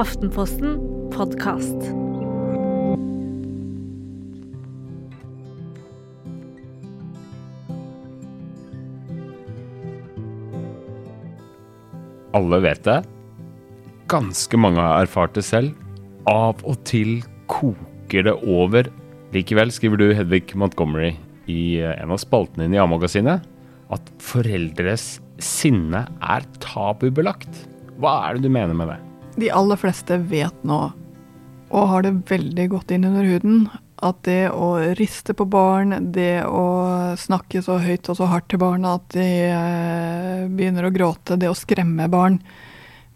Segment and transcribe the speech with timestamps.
[0.00, 0.78] Aftenposten
[1.12, 1.82] podkast.
[12.32, 13.02] Alle vet det.
[14.08, 15.76] Ganske mange har erfart det selv.
[16.24, 17.20] Av og til
[17.52, 18.88] koker det over.
[19.36, 21.12] Likevel skriver du, Hedvig Montgomery,
[21.44, 23.44] i en av spaltene dine i A-magasinet,
[23.92, 27.66] at foreldres sinne er tabubelagt.
[28.00, 29.00] Hva er det du mener med det?
[29.40, 30.80] De aller fleste vet nå,
[31.70, 33.62] og har det veldig godt inn under huden,
[34.04, 38.60] at det å riste på barn, det å snakke så høyt og så hardt til
[38.60, 42.40] barna at de eh, begynner å gråte, det å skremme barn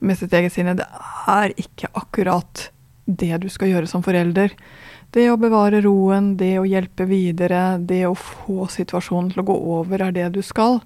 [0.05, 0.87] med sitt eget sinne, det
[1.31, 2.69] er ikke akkurat
[3.05, 4.53] det du skal gjøre som forelder.
[5.15, 9.57] Det å bevare roen, det å hjelpe videre, det å få situasjonen til å gå
[9.77, 10.81] over, er det du skal.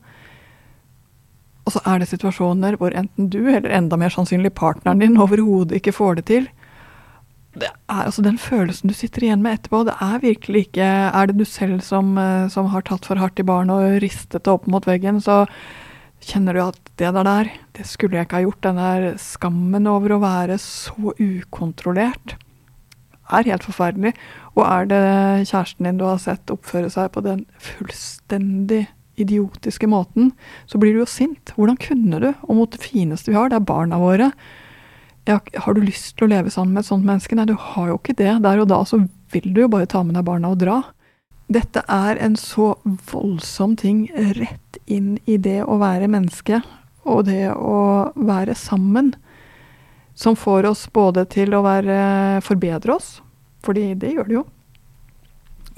[1.68, 5.76] Og så er det situasjoner hvor enten du, eller enda mer sannsynlig partneren din, overhodet
[5.76, 6.48] ikke får det til.
[7.58, 9.82] Det er altså den følelsen du sitter igjen med etterpå.
[9.84, 13.40] Det er virkelig ikke Er det du selv som, eh, som har tatt for hardt
[13.40, 15.46] i baren og ristet det opp mot veggen, så
[16.24, 18.62] kjenner du at det der der, det skulle jeg ikke ha gjort.
[18.62, 22.38] Den der skammen over å være så ukontrollert
[23.28, 24.14] er helt forferdelig.
[24.56, 25.04] Og er det
[25.50, 28.86] kjæresten din du har sett oppføre seg på den fullstendig
[29.20, 30.32] idiotiske måten,
[30.66, 31.52] så blir du jo sint.
[31.56, 32.30] Hvordan kunne du?
[32.46, 34.30] Og mot det fineste vi har, det er barna våre.
[35.28, 37.36] Ja, har du lyst til å leve sammen med et sånt menneske?
[37.36, 38.38] Nei, du har jo ikke det.
[38.44, 39.02] Der og da så
[39.32, 40.80] vil du jo bare ta med deg barna og dra.
[41.48, 42.74] Dette er en så
[43.10, 46.60] voldsom ting rett inn i det å være menneske,
[47.08, 49.14] og det å være sammen,
[50.18, 51.98] som får oss både til å være,
[52.44, 53.18] forbedre oss,
[53.64, 54.44] fordi det gjør det jo,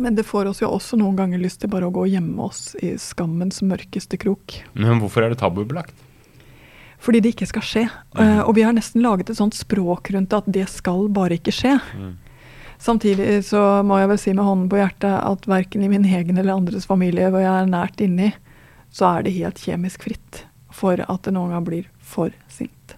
[0.01, 2.47] men det får oss jo også noen ganger lyst til bare å gå og gjemme
[2.47, 4.61] oss i skammens mørkeste krok.
[4.73, 5.95] Men hvorfor er det tabubelagt?
[7.01, 7.85] Fordi det ikke skal skje.
[8.17, 8.43] Mm.
[8.45, 11.79] og vi har nesten laget et sånt språk rundt at det skal bare ikke skje.
[11.97, 12.19] Mm.
[12.81, 16.41] Samtidig så må jeg vel si med hånden på hjertet at verken i min egen
[16.41, 18.31] eller andres familie hvor jeg er nært inni,
[18.93, 22.97] så er det helt kjemisk fritt for at det noen gang blir for sint.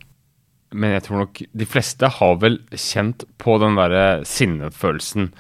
[0.72, 5.32] Men jeg tror nok de fleste har vel kjent på den derre sinnefølelsen.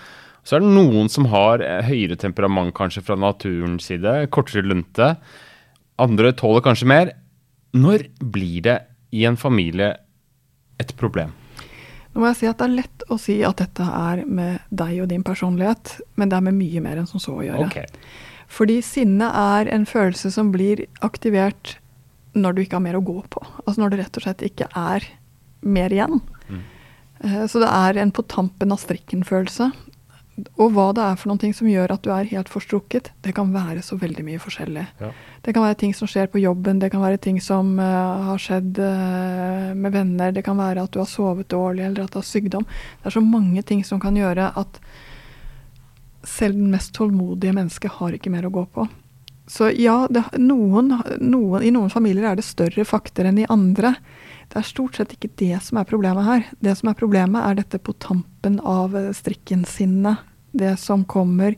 [0.42, 5.14] Så er det noen som har eh, høyere temperament kanskje fra naturens side, kortere lunte.
[6.02, 7.12] Andre tåler kanskje mer.
[7.72, 8.80] Når blir det
[9.14, 9.92] i en familie
[10.82, 11.32] et problem?
[12.12, 14.98] Nå må jeg si at Det er lett å si at dette er med deg
[15.04, 17.70] og din personlighet, men det er med mye mer enn som så å gjøre.
[17.70, 17.86] Okay.
[18.52, 21.78] Fordi sinne er en følelse som blir aktivert
[22.36, 23.40] når du ikke har mer å gå på.
[23.64, 25.06] Altså når det rett og slett ikke er
[25.62, 26.20] mer igjen.
[26.48, 26.60] Mm.
[27.24, 29.70] Eh, så det er en på tampen av strikken-følelse.
[30.32, 33.34] Og hva det er for noen ting som gjør at du er helt forstrukket, det
[33.36, 34.84] kan være så veldig mye forskjellig.
[35.02, 35.10] Ja.
[35.44, 38.40] Det kan være ting som skjer på jobben, det kan være ting som uh, har
[38.40, 42.18] skjedd uh, med venner, det kan være at du har sovet dårlig eller at du
[42.22, 42.64] har sykdom.
[42.64, 44.80] Det er så mange ting som kan gjøre at
[46.24, 48.88] selv den mest tålmodige mennesket har ikke mer å gå på.
[49.52, 53.96] Så ja, det, noen, noen, i noen familier er det større fakter enn i andre.
[54.52, 56.42] Det er stort sett ikke det som er problemet her.
[56.60, 61.56] Det som er problemet, er dette på tampen av strikken-sinnet det som kommer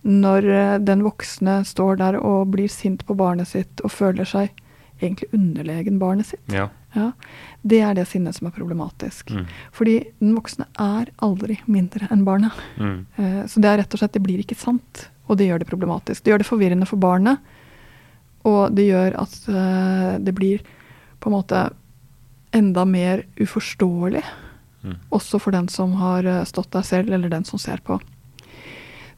[0.00, 4.52] når eh, den voksne står der og blir sint på barnet sitt og føler seg
[5.00, 6.44] egentlig underlegen barnet sitt.
[6.52, 6.68] Ja.
[6.92, 7.12] Ja,
[7.62, 9.30] det er det sinnet som er problematisk.
[9.30, 9.44] Mm.
[9.72, 12.56] Fordi den voksne er aldri mindre enn barnet.
[12.76, 12.96] Mm.
[13.14, 15.06] Eh, så det er rett og slett, det blir ikke sant.
[15.30, 16.24] Og det gjør det problematisk.
[16.24, 17.38] Det gjør det forvirrende for barnet.
[18.48, 19.36] Og det gjør at
[20.24, 20.64] det blir
[21.20, 21.58] på en måte
[22.56, 24.24] enda mer uforståelig
[24.82, 24.96] Mm.
[25.12, 28.00] Også for den som har eh, stått der selv, eller den som ser på.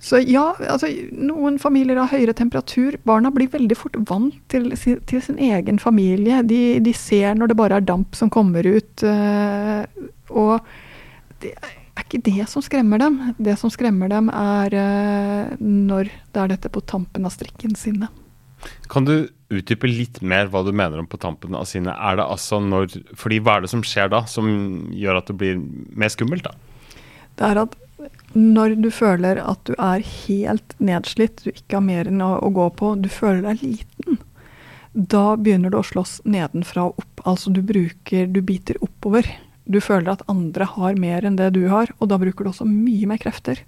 [0.02, 2.96] Så ja, altså, noen familier har høyere temperatur.
[3.06, 6.40] Barna blir veldig fort vant til, til sin egen familie.
[6.42, 9.04] De, de, ser når det bare er damp som kommer ut.
[9.06, 9.84] Øh,
[10.34, 10.58] og
[11.44, 13.20] det er ikke det som skremmer dem.
[13.38, 18.10] Det som skremmer dem, er øh, når det er dette på tampen av strikken sinne.
[18.92, 19.14] Kan du
[19.52, 21.92] utdype litt mer hva du mener om på tampen av sine?
[21.92, 24.48] Er det altså når fordi hva er det som skjer da, som
[24.96, 25.62] gjør at det blir
[25.98, 26.54] mer skummelt, da?
[27.38, 27.78] Det er at
[28.32, 32.50] når du føler at du er helt nedslitt, du ikke har mer enn å, å
[32.54, 34.20] gå på, du føler deg liten,
[34.92, 37.22] da begynner du å slåss nedenfra og opp.
[37.28, 39.28] Altså du bruker Du biter oppover.
[39.64, 42.66] Du føler at andre har mer enn det du har, og da bruker du også
[42.68, 43.62] mye mer krefter.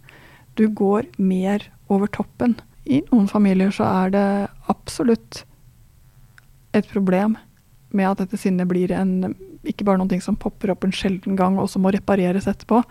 [0.59, 2.59] Du går mer over toppen.
[2.85, 4.29] I noen familier så er det
[4.73, 5.45] absolutt
[6.75, 7.39] et problem
[7.95, 9.35] med at dette sinnet blir en
[9.65, 12.83] ikke bare noe som popper opp en sjelden gang og som må repareres etterpå,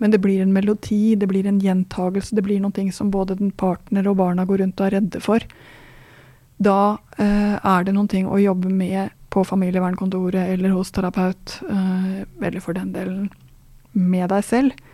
[0.00, 3.52] men det blir en melodi, det blir en gjentagelse, det blir noe som både den
[3.52, 5.44] partner og barna går rundt og er redde for.
[6.64, 12.60] Da eh, er det noe å jobbe med på familievernkontoret eller hos terapeut, eh, eller
[12.62, 13.30] for den delen
[13.92, 14.84] med deg selv.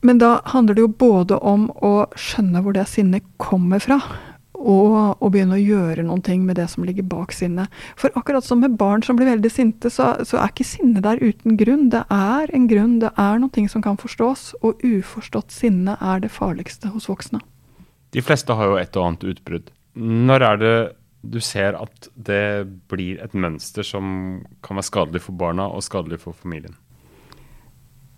[0.00, 3.98] Men da handler det jo både om å skjønne hvor det sinnet kommer fra,
[4.58, 7.70] og å begynne å gjøre noen ting med det som ligger bak sinnet.
[7.98, 11.22] For akkurat som med barn som blir veldig sinte, så, så er ikke sinne der
[11.22, 11.88] uten grunn.
[11.94, 16.32] Det er en grunn, det er ting som kan forstås, og uforstått sinne er det
[16.34, 17.40] farligste hos voksne.
[18.14, 19.70] De fleste har jo et og annet utbrudd.
[19.98, 20.76] Når er det
[21.22, 26.20] du ser at det blir et mønster som kan være skadelig for barna og skadelig
[26.22, 26.76] for familien?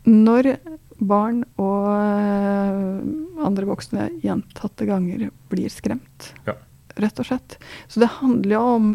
[0.09, 0.55] Når
[1.00, 6.55] barn og eh, andre voksne gjentatte ganger blir skremt, Ja.
[7.00, 7.56] rett og slett.
[7.88, 8.88] Så det handler jo om,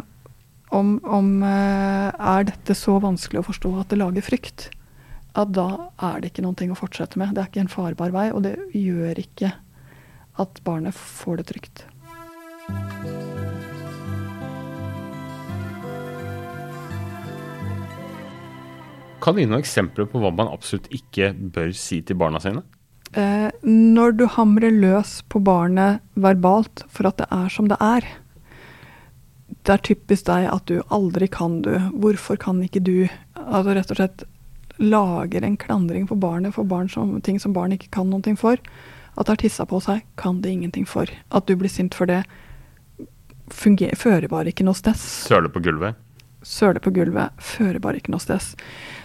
[0.70, 4.70] om, om eh, Er dette så vanskelig å forstå at det lager frykt?
[5.36, 7.34] At da er det ikke ting å fortsette med.
[7.34, 9.52] Det er ikke en farbar vei, og det gjør ikke
[10.38, 11.84] at barnet får det trygt.
[19.20, 22.62] Kan du gi noen eksempler på hva man absolutt ikke bør si til barna sine?
[23.16, 28.04] Eh, når du hamrer løs på barnet verbalt for at det er som det er
[29.66, 31.72] Det er typisk deg at du aldri kan du.
[31.98, 33.08] Hvorfor kan ikke du?
[33.34, 34.26] Altså rett og slett
[34.78, 38.60] lager en klandring for barnet for barn som, ting som barn ikke kan noe for.
[39.16, 41.10] At det har tissa på seg, kan det ingenting for.
[41.32, 42.22] At du blir sint for det,
[43.50, 44.94] funger, fører bare ikke noe sted.
[45.00, 45.96] Søle på gulvet?
[46.46, 48.54] Søle på gulvet, fører bare ikke noe sted.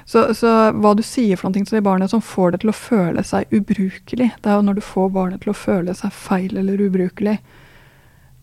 [0.06, 2.78] Så, så hva du sier for noe til de barnet som får det til å
[2.78, 6.58] føle seg ubrukelig, det er jo når du får barnet til å føle seg feil
[6.62, 7.38] eller ubrukelig,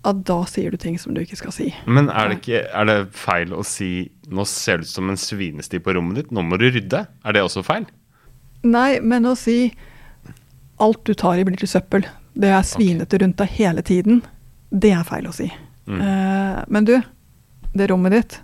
[0.08, 1.68] at da sier du ting som du ikke skal si.
[1.86, 5.18] Men er det, ikke, er det feil å si 'nå ser det ut som en
[5.18, 7.06] svinesti på rommet ditt', 'nå må du rydde'?
[7.24, 7.86] Er det også feil?
[8.62, 9.74] Nei, men å si
[10.78, 12.06] alt du tar i blir til søppel,
[12.38, 14.22] det er svinete rundt deg hele tiden,
[14.70, 15.48] det er feil å si.
[15.88, 16.00] Mm.
[16.00, 16.94] Uh, men du,
[17.74, 18.38] det rommet ditt,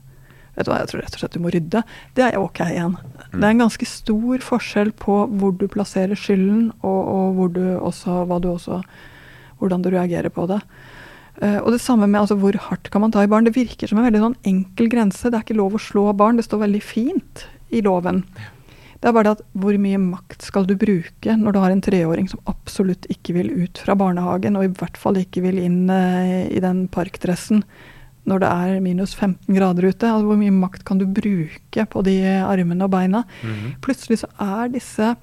[0.55, 1.83] vet du hva, jeg tror rett og slett du må rydde.
[2.17, 2.97] Det er ok igjen.
[3.33, 7.65] Det er en ganske stor forskjell på hvor du plasserer skylden, og, og hvor du
[7.77, 8.83] også, du også,
[9.61, 10.61] hvordan du reagerer på det.
[11.43, 13.47] Uh, og det samme med altså, hvor hardt kan man ta i barn.
[13.47, 15.27] Det virker som en veldig sånn enkel grense.
[15.27, 16.39] Det er ikke lov å slå barn.
[16.39, 18.23] Det står veldig fint i loven.
[19.03, 21.83] Det er bare det at hvor mye makt skal du bruke når du har en
[21.85, 25.91] treåring som absolutt ikke vil ut fra barnehagen, og i hvert fall ikke vil inn
[25.91, 27.65] uh, i den parkdressen
[28.25, 30.09] når det er minus 15 grader ute.
[30.09, 33.25] Altså, hvor mye makt kan du bruke på de armene og beina?
[33.43, 33.77] Mhm.
[33.85, 35.15] Plutselig så er disse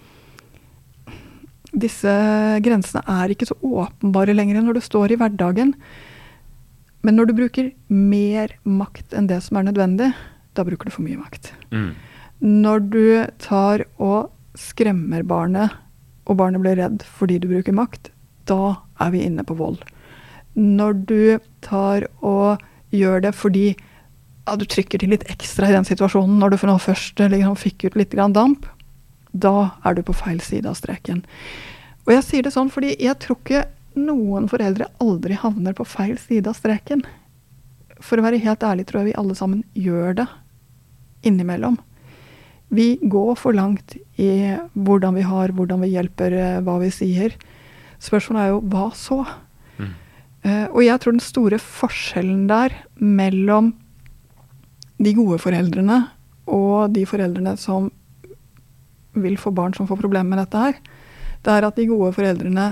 [1.72, 2.14] disse
[2.60, 5.74] grensene er ikke så åpenbare lenger når du står i hverdagen.
[7.02, 10.12] Men når du bruker mer makt enn det som er nødvendig,
[10.54, 11.54] da bruker du for mye makt.
[11.72, 11.94] Mm.
[12.42, 13.06] Når du
[13.40, 15.72] tar og skremmer barnet,
[16.28, 18.12] og barnet blir redd fordi du bruker makt,
[18.50, 19.80] da er vi inne på vold.
[20.60, 25.88] Når du tar og gjør det fordi ja, du trykker til litt ekstra i den
[25.88, 28.66] situasjonen når du for noe først liksom, fikk ut litt damp,
[29.32, 31.22] da er du på feil side av streken.
[32.08, 33.66] Og jeg sier det sånn fordi jeg tror ikke
[34.00, 37.04] noen foreldre aldri havner på feil side av streken.
[38.02, 40.28] For å være helt ærlig tror jeg vi alle sammen gjør det
[41.28, 41.78] innimellom.
[42.72, 47.36] Vi går for langt i hvordan vi har, hvordan vi hjelper, eh, hva vi sier.
[48.02, 49.20] Spørsmålet er jo hva så?
[50.42, 53.74] Eh, og jeg tror den store forskjellen der mellom
[55.02, 56.00] de gode foreldrene
[56.52, 57.90] og de foreldrene som
[59.18, 60.78] vil få barn som får problemer med dette her,
[61.42, 62.72] det er at de gode foreldrene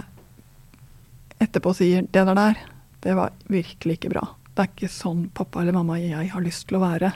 [1.39, 2.55] etterpå sier 'det der der,
[3.01, 4.27] det var virkelig ikke bra'.
[4.55, 7.13] Det er ikke sånn pappa eller mamma jeg har lyst til å være.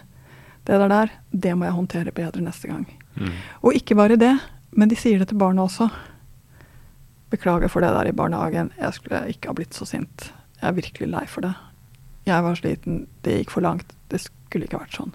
[0.63, 2.85] Det der der, det må jeg håndtere bedre neste gang.
[3.15, 3.31] Mm.
[3.63, 4.39] Og ikke bare det,
[4.71, 5.89] men de sier det til barna også.
[7.29, 10.31] Beklager for det der i barnehagen, jeg skulle ikke ha blitt så sint.
[10.63, 11.51] Jeg er virkelig lei for det.
[12.23, 15.11] Jeg var sliten, det gikk for langt, det skulle ikke vært sånn.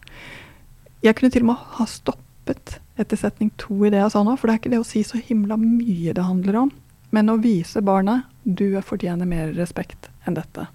[1.00, 4.34] Jeg kunne til og med ha stoppet etter setning to i det jeg sa nå,
[4.36, 6.72] for det er ikke det å si så himla mye det handler om,
[7.16, 10.66] men å vise barnet du fortjener mer respekt enn dette.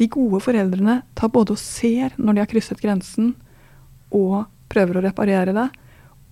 [0.00, 3.34] De gode foreldrene tar både og ser når de har krysset grensen,
[4.08, 5.68] og prøver å reparere det,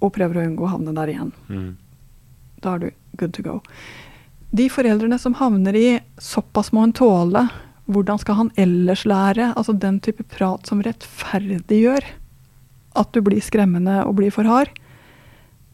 [0.01, 1.35] og prøver å unngå å havne der igjen.
[1.53, 1.73] Mm.
[2.65, 2.89] Da er du
[3.21, 3.59] good to go.
[4.51, 7.49] De foreldrene som havner i 'såpass må en tåle',
[7.89, 9.55] hvordan skal han ellers lære?
[9.57, 12.05] Altså den type prat som rettferdiggjør
[12.97, 14.69] at du blir skremmende og blir for hard,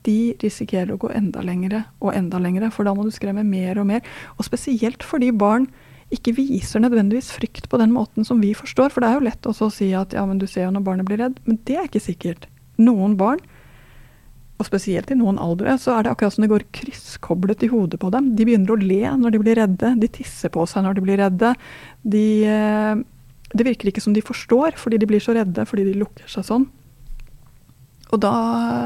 [0.05, 3.79] de risikerer å gå enda lengre og enda lengre, for da må du skremme mer
[3.81, 4.03] og mer.
[4.39, 5.69] Og spesielt fordi barn
[6.13, 8.93] ikke viser nødvendigvis frykt på den måten som vi forstår.
[8.93, 11.09] For det er jo lett å si at ja, men du ser jo når barnet
[11.09, 12.49] blir redd, men det er ikke sikkert.
[12.77, 13.41] Noen barn,
[14.55, 17.99] og spesielt i noen aldre, så er det akkurat som det går krysskoblet i hodet
[18.03, 18.33] på dem.
[18.39, 21.19] De begynner å le når de blir redde, de tisser på seg når de blir
[21.19, 21.51] redde.
[22.07, 23.03] De eh,
[23.55, 26.47] det virker ikke som de forstår, fordi de blir så redde fordi de lukker seg
[26.47, 26.65] sånn.
[28.11, 28.33] Og da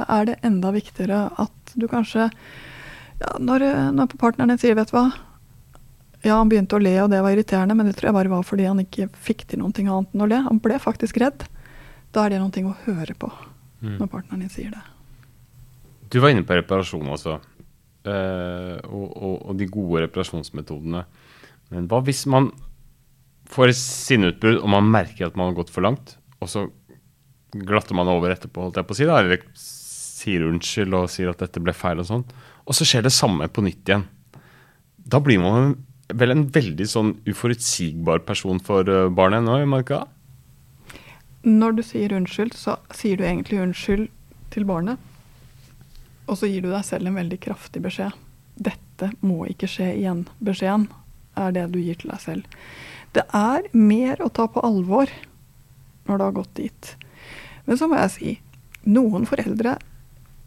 [0.09, 3.65] er det enda viktigere at du kanskje ja, når,
[3.97, 5.11] når partneren din sier 'vet du hva',
[6.23, 8.45] ja, han begynte å le, og det var irriterende, men det tror jeg bare var
[8.47, 10.43] fordi han ikke fikk til noe annet enn å le.
[10.49, 11.47] Han ble faktisk redd.
[12.13, 13.31] Da er det noe å høre på
[13.81, 13.99] mm.
[14.01, 14.83] når partneren din sier det.
[16.09, 17.39] Du var inne på reparasjon også,
[18.09, 21.05] uh, og, og, og, de gode reparasjonsmetodene.
[21.75, 22.51] Men hva hvis man
[23.49, 26.67] får et sinneutbrudd og man merker at man har gått for langt, og så
[27.53, 31.33] glatter man over etterpå, holdt jeg på å si, da, eller sier unnskyld og sier
[31.33, 32.25] at dette ble feil og sånn,
[32.69, 34.05] og så skjer det samme på nytt igjen.
[35.09, 35.77] Da blir man
[36.21, 40.09] vel en veldig sånn uforutsigbar person for eh, barnet nå, man?
[41.49, 44.09] Når du sier unnskyld, så sier du egentlig unnskyld
[44.53, 45.01] til barnet.
[46.29, 48.15] Og så gir du deg selv en veldig kraftig beskjed.
[48.59, 50.27] Dette må ikke skje igjen.
[50.45, 50.89] Beskjeden
[51.39, 52.59] er det du gir til deg selv.
[53.17, 55.11] Det er mer å ta på alvor
[56.09, 56.91] når det har gått dit.
[57.69, 58.35] Men så må jeg si,
[58.89, 59.77] noen foreldre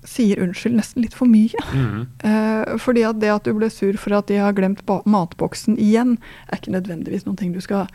[0.08, 1.62] sier unnskyld nesten litt for mye.
[1.74, 2.06] Mm.
[2.26, 6.16] Eh, fordi at det at du ble sur for at de har glemt matboksen igjen,
[6.50, 7.90] er ikke nødvendigvis noen ting du skal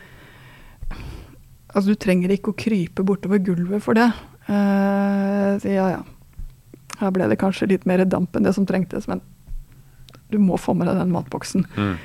[1.67, 4.07] Altså, du trenger ikke å krype bortover gulvet for det.
[4.47, 5.99] Eh, så ja, ja.
[7.01, 9.21] Her ble det kanskje litt mer damp enn det som trengtes, men
[10.31, 11.65] du må få med deg den matboksen.
[11.77, 11.95] Mm.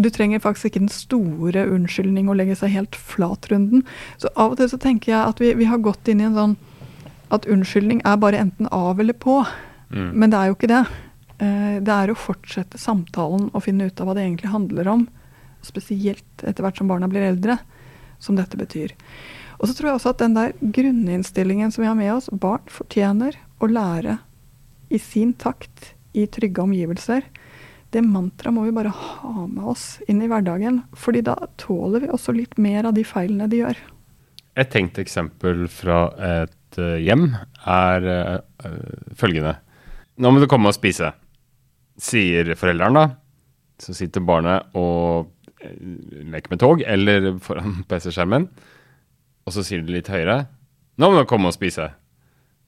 [0.00, 3.82] Du trenger faktisk ikke den store unnskyldning å legge seg helt flat runden.
[4.22, 6.38] Så av og til så tenker jeg at vi, vi har gått inn i en
[6.38, 6.56] sånn
[7.34, 9.40] at unnskyldning er bare enten av eller på.
[9.90, 10.12] Mm.
[10.14, 10.84] Men det er jo ikke det.
[11.42, 15.04] Eh, det er å fortsette samtalen og finne ut av hva det egentlig handler om.
[15.66, 17.58] Spesielt etter hvert som barna blir eldre,
[18.22, 18.94] som dette betyr.
[19.58, 22.64] Og så tror jeg også at den der grunninnstillingen som vi har med oss, barn
[22.72, 24.18] fortjener å lære
[24.90, 27.26] i sin takt, i trygge omgivelser.
[27.90, 30.82] Det mantraet må vi bare ha med oss inn i hverdagen.
[30.94, 33.76] fordi da tåler vi også litt mer av de feilene de gjør.
[34.56, 37.32] Et tenkt eksempel fra et Eh, hjem,
[37.66, 39.56] er øh, følgende.
[40.20, 41.12] Nå må du komme og spise,
[41.98, 43.06] sier foreldrene da.
[43.80, 48.46] Så sitter barnet og leker med tog eller foran PC-skjermen.
[49.46, 50.44] Og så sier du litt høyere.
[51.00, 51.88] Nå må du komme og spise.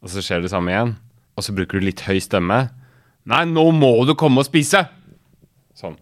[0.03, 0.97] Og så skjer det samme igjen.
[1.39, 2.65] Og så bruker du litt høy stemme.
[3.29, 4.85] Nei, nå må du komme og spise!
[5.79, 5.95] Sånn.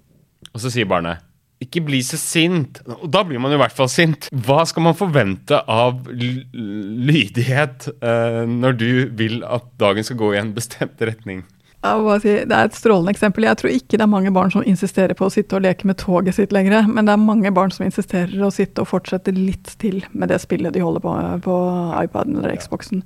[0.50, 1.26] Og så sier barnet
[1.60, 2.80] ikke bli så sint.
[2.88, 4.30] Og da blir man i hvert fall sint.
[4.32, 10.40] Hva skal man forvente av lydighet uh, når du vil at dagen skal gå i
[10.40, 11.44] en bestemt retning?
[11.80, 13.46] Si, det er et strålende eksempel.
[13.48, 15.96] Jeg tror ikke det er mange barn som insisterer på å sitte og leke med
[16.00, 19.72] toget sitt lenger, men det er mange barn som insisterer å sitte og fortsette litt
[19.80, 21.14] til med det spillet de holder på
[21.46, 21.56] på
[22.02, 23.00] iPaden eller Xboxen.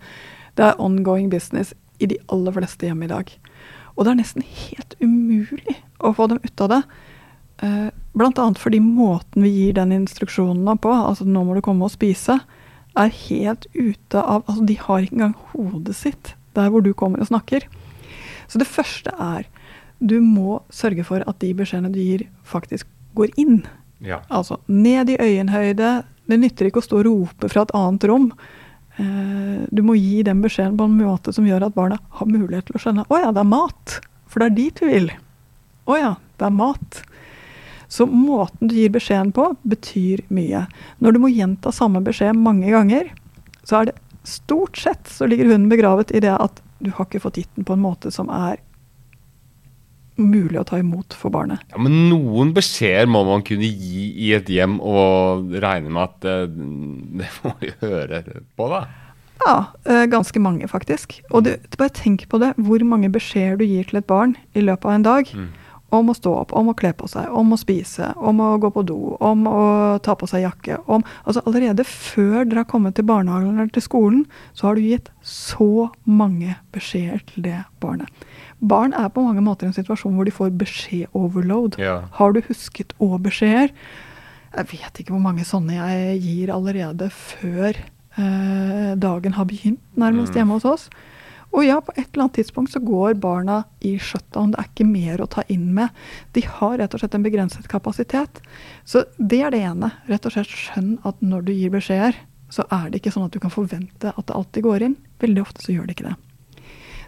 [0.55, 3.31] Det er ongoing business i de aller fleste hjem i dag.
[3.95, 6.83] Og det er nesten helt umulig å få dem ut av det.
[7.63, 8.47] Uh, Bl.a.
[8.59, 12.41] fordi måten vi gir den instruksjonen på, altså 'nå må du komme og spise',
[12.95, 17.19] er helt ute av Altså, de har ikke engang hodet sitt der hvor du kommer
[17.21, 17.67] og snakker.
[18.47, 19.49] Så det første er
[19.99, 23.65] du må sørge for at de beskjedene du gir, faktisk går inn.
[24.05, 24.21] Ja.
[24.29, 26.05] Altså ned i øyenhøyde.
[26.29, 28.33] Det nytter ikke å stå og rope fra et annet rom.
[28.97, 32.69] Eh, du må gi den beskjeden på en måte som gjør at barna har mulighet
[32.69, 34.01] til å skjønne 'Å ja, det er mat'.
[34.27, 35.11] For det er dit du vil.
[35.87, 37.03] 'Å ja, det er mat'.
[37.89, 40.67] Så måten du gir beskjeden på, betyr mye.
[41.01, 43.13] Når du må gjenta samme beskjed mange ganger,
[43.63, 47.21] så er det stort sett så ligger hunden begravet i det at du har ikke
[47.21, 48.57] fått gitt den på en måte som er
[50.21, 51.63] mulig å ta imot for barnet.
[51.73, 56.21] Ja, Men noen beskjeder må man kunne gi i et hjem og regne med at
[56.25, 56.37] det,
[57.23, 58.23] det må de høre
[58.55, 58.85] på, da?
[59.45, 59.57] Ja,
[59.91, 61.19] eh, ganske mange, faktisk.
[61.35, 64.63] Og du, bare tenk på det, hvor mange beskjeder du gir til et barn i
[64.65, 65.35] løpet av en dag.
[65.35, 65.53] Mm
[65.95, 68.71] om å stå opp, om å kle på seg, om å spise, om å gå
[68.75, 69.65] på do, om å
[70.05, 70.79] ta på seg jakke.
[70.87, 74.25] Om, altså Allerede før dere har kommet til barnehagen eller til skolen,
[74.57, 78.11] så har du gitt så mange beskjeder til det barnet.
[78.65, 81.79] Barn er på mange måter i en situasjon hvor de får beskjed-overload.
[81.83, 82.05] Ja.
[82.19, 83.75] Har du husket å beskjeder?
[84.55, 90.33] Jeg vet ikke hvor mange sånne jeg gir allerede før eh, dagen har begynt, nærmest
[90.33, 90.39] mm.
[90.39, 90.87] hjemme hos oss.
[91.55, 94.51] Og ja, på et eller annet tidspunkt så går barna i shutdown.
[94.51, 95.95] Det er ikke mer å ta inn med.
[96.35, 98.41] De har rett og slett en begrenset kapasitet.
[98.85, 99.93] Så det er det ene.
[100.11, 102.19] Rett og slett skjønn at når du gir beskjeder,
[102.51, 104.97] så er det ikke sånn at du kan forvente at det alltid går inn.
[105.23, 106.17] Veldig ofte så gjør det ikke det.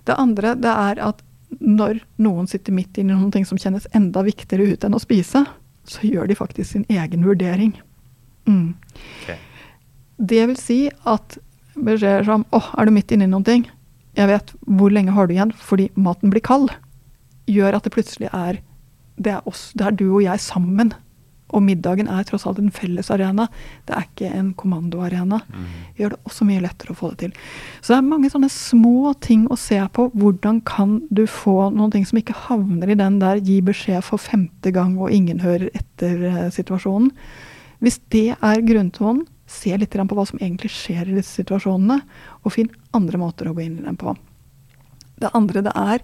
[0.06, 1.24] Det andre det er at
[1.58, 5.02] når noen sitter midt inne i noen ting som kjennes enda viktigere ut enn å
[5.02, 5.42] spise,
[5.86, 7.74] så gjør de faktisk sin egen vurdering.
[8.46, 8.74] Mm.
[9.22, 9.38] Okay.
[10.16, 11.38] Det vil si at
[11.76, 13.66] beskjeder som 'Å, er du midt inne i noen ting?'
[14.16, 16.70] Jeg vet hvor lenge har du igjen fordi maten blir kald,
[17.46, 18.62] gjør at det plutselig er
[19.16, 20.92] det er oss, det er du og jeg sammen
[21.54, 23.46] Og middagen er tross alt en fellesarena.
[23.86, 25.38] Det er ikke en kommandoarena.
[25.96, 27.36] Gjør det også mye lettere å få det til.
[27.80, 30.08] Så det er mange sånne små ting å se på.
[30.10, 34.18] Hvordan kan du få noen ting som ikke havner i den der gi beskjed for
[34.18, 37.14] femte gang og ingen hører etter-situasjonen.
[37.78, 42.00] Hvis det er grunntonen, se litt på hva som egentlig skjer i disse situasjonene,
[42.42, 44.16] og finn andre måter å gå inn i dem på.
[45.16, 46.02] Det andre det er,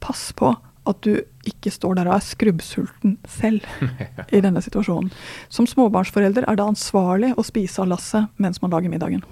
[0.00, 1.16] pass på at du
[1.48, 3.64] ikke står der og er skrubbsulten selv
[4.36, 5.10] i denne situasjonen.
[5.52, 9.24] Som småbarnsforelder er det ansvarlig å spise av lasset mens man lager middagen.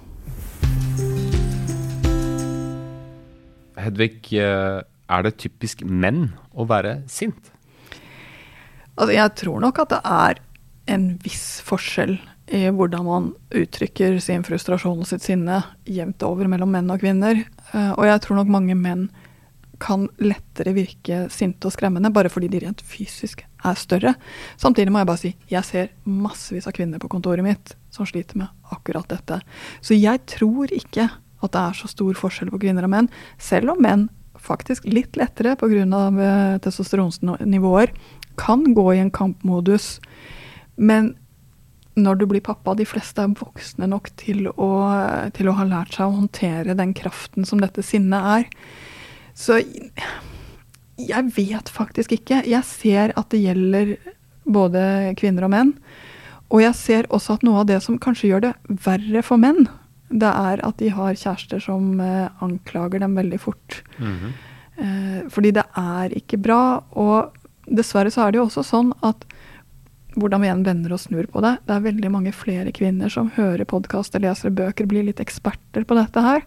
[3.83, 7.51] Hedvig, eh, er det typisk menn å være sint?
[8.93, 10.41] Altså, jeg tror nok at det er
[10.93, 12.17] en viss forskjell
[12.47, 17.39] i hvordan man uttrykker sin frustrasjon og sitt sinne jevnt over mellom menn og kvinner.
[17.71, 19.07] Eh, og jeg tror nok mange menn
[19.83, 24.13] kan lettere virke sinte og skremmende bare fordi de rent fysisk er større.
[24.59, 28.39] Samtidig må jeg bare si jeg ser massevis av kvinner på kontoret mitt som sliter
[28.39, 29.41] med akkurat dette.
[29.81, 31.09] Så jeg tror ikke
[31.43, 33.09] at det er så stor forskjell på kvinner og menn,
[33.41, 34.07] selv om menn
[34.43, 35.83] faktisk litt lettere pga.
[35.83, 37.93] Eh, testosteronsnivåer
[38.39, 39.99] kan gå i en kampmodus.
[40.75, 41.13] Men
[41.95, 44.69] når du blir pappa, de fleste er voksne nok til å,
[45.35, 48.47] til å ha lært seg å håndtere den kraften som dette sinnet er.
[49.37, 49.59] Så
[50.97, 52.43] jeg vet faktisk ikke.
[52.49, 53.95] Jeg ser at det gjelder
[54.43, 55.75] både kvinner og menn.
[56.53, 58.53] Og jeg ser også at noe av det som kanskje gjør det
[58.85, 59.65] verre for menn,
[60.13, 63.81] det er at de har kjærester som eh, anklager dem veldig fort.
[63.97, 64.33] Mm -hmm.
[64.77, 66.83] eh, fordi det er ikke bra.
[66.91, 67.33] Og
[67.65, 69.25] dessverre så er det jo også sånn at
[70.19, 73.31] hvordan vi igjen vender og snur på det, det er veldig mange flere kvinner som
[73.35, 76.43] hører podkaster, leser bøker, blir litt eksperter på dette her.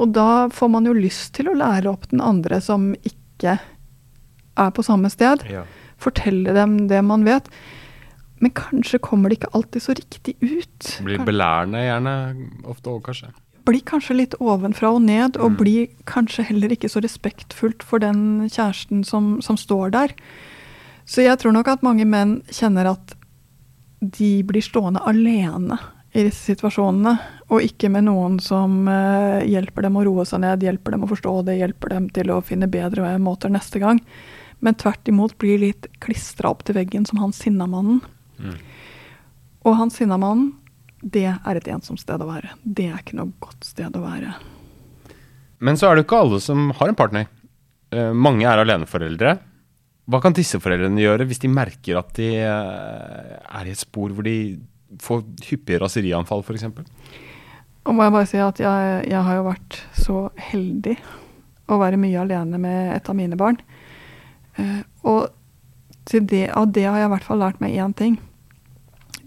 [0.00, 3.58] Og da får man jo lyst til å lære opp den andre som ikke
[4.60, 5.44] er på samme sted.
[5.50, 5.66] Ja.
[6.00, 7.50] Fortelle dem det man vet.
[8.40, 10.90] Men kanskje kommer det ikke alltid så riktig ut.
[11.04, 12.14] Blir belærende gjerne
[12.64, 13.34] ofte òg, kanskje.
[13.68, 15.58] Blir kanskje litt ovenfra og ned, og mm.
[15.60, 20.16] blir kanskje heller ikke så respektfullt for den kjæresten som, som står der.
[21.04, 23.16] Så jeg tror nok at mange menn kjenner at
[24.00, 25.76] de blir stående alene
[26.10, 27.12] i disse situasjonene,
[27.54, 31.10] og ikke med noen som uh, hjelper dem å roe seg ned, hjelper dem å
[31.10, 34.00] forstå det, hjelper dem til å finne bedre måter neste gang.
[34.60, 38.00] Men tvert imot blir litt klistra opp til veggen som han sinnamannen.
[38.42, 38.56] Mm.
[39.68, 40.50] Og han sinnamannen,
[41.00, 42.56] det er et ensomt sted å være.
[42.64, 44.34] Det er ikke noe godt sted å være.
[45.64, 47.30] Men så er det ikke alle som har en partner.
[47.94, 49.38] Uh, mange er aleneforeldre.
[50.10, 54.12] Hva kan disse foreldrene gjøre hvis de merker at de uh, er i et spor
[54.14, 54.58] hvor de
[55.00, 56.66] får hyppige raserianfall, f.eks.?
[57.86, 60.16] Og må jeg bare si at jeg, jeg, har jo vært så
[60.50, 60.96] heldig
[61.70, 63.60] å være mye alene med et av mine barn.
[64.58, 65.20] Uh, og
[66.10, 68.18] det, av det har jeg i hvert fall lært meg én ting.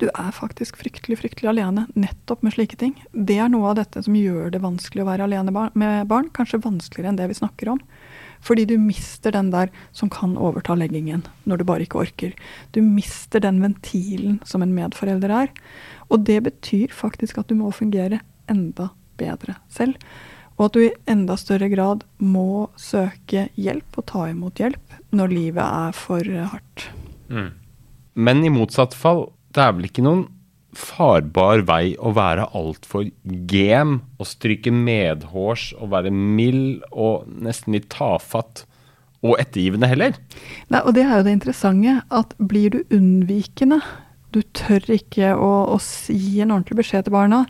[0.01, 2.95] Du er faktisk fryktelig, fryktelig alene nettopp med slike ting.
[3.13, 6.27] Det er noe av dette som gjør det vanskelig å være alene med barn.
[6.35, 7.79] Kanskje vanskeligere enn det vi snakker om.
[8.43, 12.35] Fordi du mister den der som kan overta leggingen når du bare ikke orker.
[12.75, 15.53] Du mister den ventilen som en medforelder er.
[16.11, 18.19] Og det betyr faktisk at du må fungere
[18.51, 19.95] enda bedre selv.
[20.57, 25.33] Og at du i enda større grad må søke hjelp og ta imot hjelp når
[25.33, 26.89] livet er for hardt.
[27.31, 27.49] Mm.
[28.13, 29.25] Men i motsatt fall,
[29.55, 30.27] det er vel ikke noen
[30.77, 33.09] farbar vei å være altfor
[33.49, 38.65] gem og stryke medhårs og være mild og nesten litt tafatt
[39.23, 40.17] og ettergivende heller.
[40.73, 43.79] Nei, og det er jo det interessante, at blir du unnvikende,
[44.33, 47.43] du tør ikke å, å si en ordentlig beskjed til barna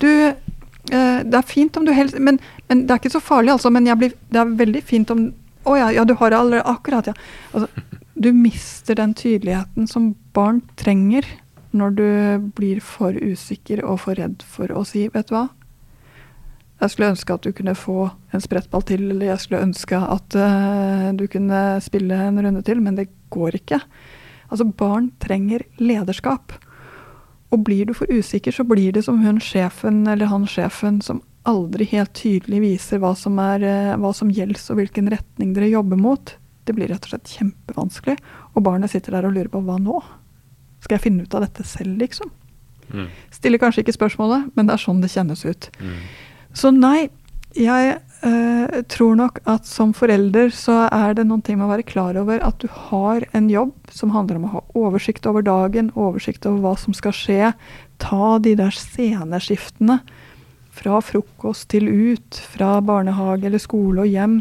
[0.00, 2.38] Du, eh, det er fint om du helst men,
[2.70, 3.68] men, det er ikke så farlig, altså.
[3.68, 5.26] Men blir, det er veldig fint om
[5.68, 6.72] Å ja, ja, du har det allerede.
[6.72, 7.12] Akkurat, ja.
[7.52, 7.68] Altså,
[8.18, 11.28] du mister den tydeligheten som barn trenger
[11.72, 12.06] når du
[12.56, 15.50] blir for usikker og for redd for å si 'vet du hva',
[16.82, 20.34] jeg skulle ønske at du kunne få en sprettball til, eller jeg skulle ønske at
[20.34, 23.78] uh, du kunne spille en runde til, men det går ikke.
[24.50, 26.56] Altså, barn trenger lederskap.
[27.54, 31.22] Og blir du for usikker, så blir det som hun sjefen eller han sjefen som
[31.46, 35.70] aldri helt tydelig viser hva som, er, uh, hva som gjelder og hvilken retning dere
[35.70, 36.34] jobber mot.
[36.66, 38.18] Det blir rett og slett kjempevanskelig,
[38.56, 40.02] og barnet sitter der og lurer på hva nå?
[40.82, 42.30] Skal jeg finne ut av dette selv, liksom?
[42.92, 43.08] Mm.
[43.32, 45.68] Stiller kanskje ikke spørsmålet, men det er sånn det kjennes ut.
[45.80, 45.98] Mm.
[46.58, 47.08] Så nei,
[47.56, 51.86] jeg øh, tror nok at som forelder så er det noen ting med å være
[51.88, 55.90] klar over at du har en jobb som handler om å ha oversikt over dagen,
[55.94, 57.52] oversikt over hva som skal skje.
[58.00, 60.00] Ta de der sceneskiftene
[60.72, 64.40] fra frokost til ut, fra barnehage eller skole og hjem.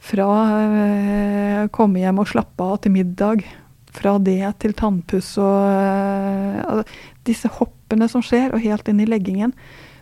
[0.00, 0.30] Fra
[0.64, 3.44] øh, komme hjem og slappe av til middag
[3.90, 9.54] Fra det til tannpuss og uh, disse hoppene som skjer, og helt inn i leggingen.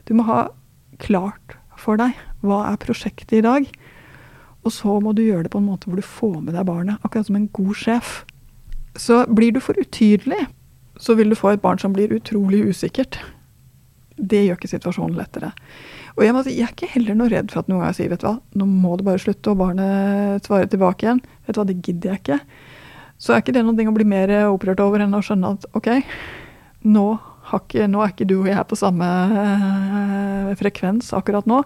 [0.08, 0.48] Du må ha
[1.00, 3.68] klart for deg hva er prosjektet i dag.
[4.66, 7.00] Og så må du gjøre det på en måte hvor du får med deg barnet,
[7.02, 8.12] akkurat som en god sjef.
[8.98, 10.48] Så blir du for utydelig,
[10.98, 13.20] så vil du få et barn som blir utrolig usikkert.
[14.18, 15.52] Det gjør ikke situasjonen lettere.
[16.18, 18.10] Og jeg, må si, jeg er ikke heller noe redd for at noen ganger sier
[18.10, 21.22] vet du hva, nå må det bare slutte, og barnet svarer tilbake igjen.
[21.46, 22.38] Vet du hva, det gidder jeg ikke.
[23.18, 25.90] Så er ikke det noe å bli mer opprørt over enn å skjønne at OK,
[26.86, 27.06] nå,
[27.58, 29.08] ikke, nå er ikke du og jeg på samme
[29.42, 31.64] eh, frekvens akkurat nå.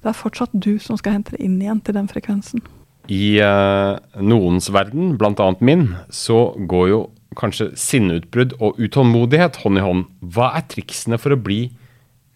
[0.00, 2.62] Det er fortsatt du som skal hente det inn igjen til den frekvensen.
[3.08, 5.48] I uh, noens verden, bl.a.
[5.64, 7.00] min, så går jo
[7.38, 10.06] kanskje sinneutbrudd og utålmodighet hånd i hånd.
[10.20, 11.70] Hva er triksene for å bli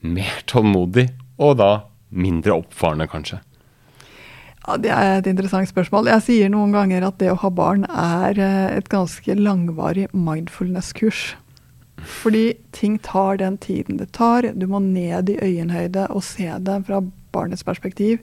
[0.03, 1.11] mer tålmodig,
[1.43, 1.73] og da
[2.12, 3.41] mindre oppfarende, kanskje?
[4.66, 6.07] Ja, Det er et interessant spørsmål.
[6.07, 11.35] Jeg sier noen ganger at det å ha barn er eh, et ganske langvarig mindfulness-kurs.
[12.03, 14.46] Fordi ting tar den tiden det tar.
[14.55, 17.03] Du må ned i øyenhøyde og se det fra
[17.35, 18.22] barnets perspektiv.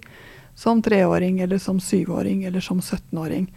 [0.56, 3.47] Som treåring, eller som syvåring, eller som 17-åring.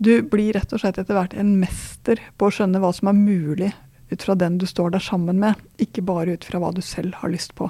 [0.00, 3.16] Du blir rett og slett etter hvert en mester på å skjønne hva som er
[3.16, 3.72] mulig
[4.10, 7.20] ut fra den du står der sammen med, ikke bare ut fra hva du selv
[7.20, 7.68] har lyst på.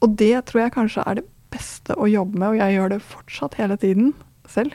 [0.00, 3.02] Og det tror jeg kanskje er det beste å jobbe med, og jeg gjør det
[3.04, 4.12] fortsatt hele tiden
[4.48, 4.74] selv.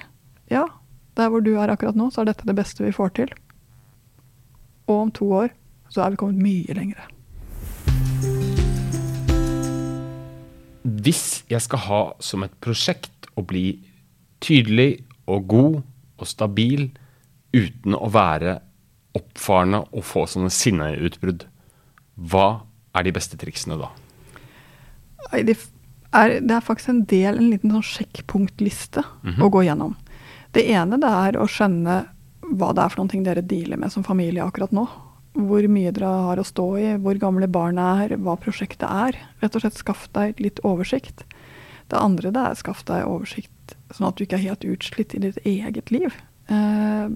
[0.52, 0.68] Ja,
[1.16, 3.34] der hvor du er akkurat nå, så er dette det beste vi får til.
[4.86, 5.54] Og om to år
[5.90, 7.08] så er vi kommet mye lengre.
[10.86, 13.80] Hvis jeg skal ha som et prosjekt å bli
[14.44, 15.76] tydelig og god
[16.22, 16.88] og stabil
[17.56, 18.60] uten å være
[19.16, 21.48] oppfarende og få sånne sinneutbrudd,
[22.16, 22.48] hva
[22.96, 23.90] er de beste triksene da?
[25.32, 25.56] Det
[26.16, 29.44] er, det er faktisk en del, en liten sånn sjekkpunktliste mm -hmm.
[29.44, 29.96] å gå gjennom.
[30.52, 32.06] Det ene det er å skjønne
[32.46, 34.88] hva det er for noen ting dere dealer med som familie akkurat nå.
[35.36, 39.18] Hvor mye dere har å stå i, hvor gamle barna er, hva prosjektet er.
[39.42, 41.26] Rett og slett skaff deg litt oversikt.
[41.88, 45.20] Det andre det er skaff deg oversikt sånn at du ikke er helt utslitt i
[45.20, 46.16] ditt eget liv.
[46.48, 47.10] Eh,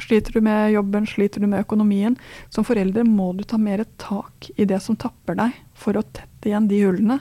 [0.00, 2.16] sliter du med jobben, sliter du med økonomien.
[2.48, 6.48] Som foreldre må du ta mer tak i det som tapper deg, for å tette
[6.48, 7.20] igjen de hullene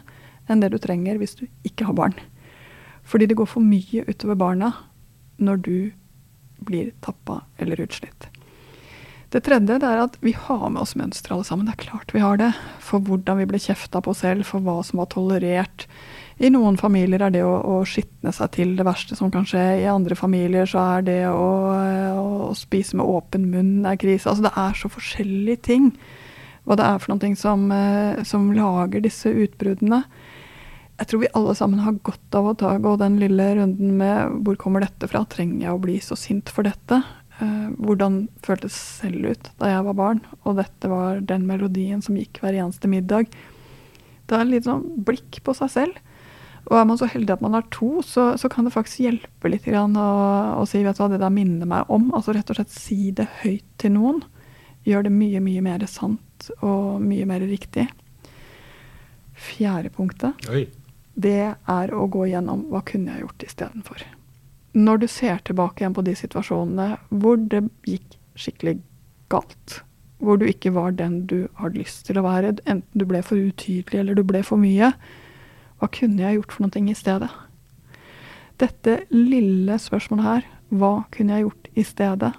[0.50, 2.18] enn det du trenger hvis du ikke har barn.
[3.08, 4.74] Fordi det går for mye utover barna
[5.40, 5.78] når du
[6.68, 8.28] blir tappa eller utslitt.
[9.30, 11.68] Det tredje det er at vi har med oss mønstre alle sammen.
[11.68, 12.50] Det er klart vi har det.
[12.82, 15.86] For hvordan vi ble kjefta på selv, for hva som var tolerert.
[16.42, 19.84] I noen familier er det å, å skitne seg til det verste som kan skje.
[19.84, 21.50] I andre familier så er det å,
[22.18, 24.32] å spise med åpen munn er krise.
[24.32, 25.92] Altså det er så forskjellige ting.
[26.66, 30.04] Hva det er for noe som, eh, som lager disse utbruddene
[31.00, 34.42] jeg tror vi alle sammen har godt av å ta gå den lille runden med
[34.44, 37.00] hvor kommer dette fra, trenger jeg å bli så sint for dette?
[37.40, 42.18] Uh, hvordan føltes selv ut da jeg var barn, og dette var den melodien som
[42.20, 43.32] gikk hver eneste middag.
[44.28, 46.02] Det er litt sånn blikk på seg selv.
[46.70, 49.50] Og er man så heldig at man har to, så, så kan det faktisk hjelpe
[49.50, 50.10] litt å,
[50.60, 52.12] å si vet du hva, det der minner meg om.
[52.14, 54.20] Altså rett og slett si det høyt til noen.
[54.86, 57.88] Gjør det mye, mye mer sant og mye mer riktig.
[59.40, 60.52] Fjerde punktet.
[60.52, 60.68] Oi
[61.20, 64.06] det er å gå gjennom hva kunne jeg gjort istedenfor.
[64.80, 68.78] Når du ser tilbake igjen på de situasjonene hvor det gikk skikkelig
[69.34, 69.82] galt,
[70.24, 73.40] hvor du ikke var den du hadde lyst til å være, enten du ble for
[73.40, 74.94] utydelig eller du ble for mye,
[75.80, 77.30] hva kunne jeg gjort for noe i stedet?
[78.60, 82.32] Dette lille spørsmålet her, hva kunne jeg gjort i stedet,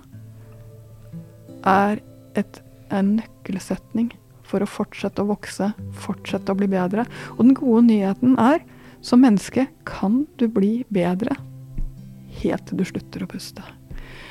[1.67, 2.01] er
[2.39, 2.61] et,
[2.93, 4.13] en nøkkelsetning
[4.51, 5.71] for å fortsette å vokse,
[6.03, 7.07] fortsette å bli bedre.
[7.39, 8.65] Og den gode nyheten er
[9.01, 11.39] som menneske kan du bli bedre
[12.41, 13.65] helt til du slutter å puste.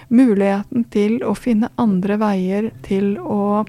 [0.09, 3.65] Muligheten til å finne andre veier, til å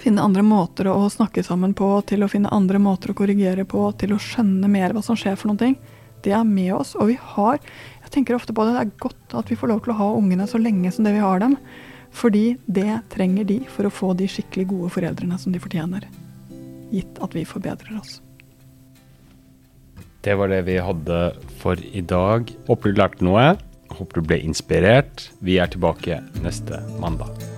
[0.00, 3.84] finne andre måter å snakke sammen på, til å finne andre måter å korrigere på,
[3.98, 5.76] til å skjønne mer hva som skjer for noen ting,
[6.26, 6.94] det er med oss.
[6.98, 7.60] Og vi har
[8.06, 10.06] Jeg tenker ofte på det, det er godt at vi får lov til å ha
[10.14, 11.56] ungene så lenge som det vi har dem.
[12.14, 16.06] Fordi det trenger de for å få de skikkelig gode foreldrene som de fortjener.
[16.94, 18.20] Gitt at vi forbedrer oss.
[20.26, 21.20] Det var det vi hadde
[21.60, 22.50] for i dag.
[22.66, 23.52] Håper du lærte noe.
[23.94, 25.28] Håper du ble inspirert.
[25.38, 27.55] Vi er tilbake neste mandag.